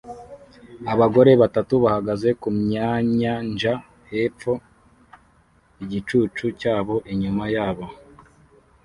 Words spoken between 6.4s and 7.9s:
cyabo inyuma yabo